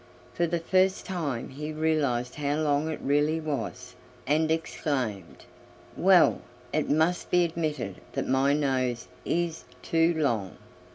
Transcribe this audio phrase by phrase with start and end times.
[0.33, 3.93] For the first time he realized how long it really was,
[4.25, 5.45] and exclaimed:
[5.95, 6.41] "Well,
[6.73, 10.57] it must be admitted that my nose is too long!"